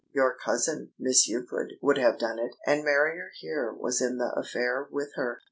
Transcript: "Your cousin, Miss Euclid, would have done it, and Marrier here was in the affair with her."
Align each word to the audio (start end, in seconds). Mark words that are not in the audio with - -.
"Your 0.13 0.35
cousin, 0.43 0.93
Miss 0.97 1.27
Euclid, 1.27 1.73
would 1.79 1.99
have 1.99 2.17
done 2.17 2.39
it, 2.39 2.55
and 2.65 2.83
Marrier 2.83 3.29
here 3.39 3.71
was 3.71 4.01
in 4.01 4.17
the 4.17 4.33
affair 4.35 4.87
with 4.91 5.11
her." 5.13 5.39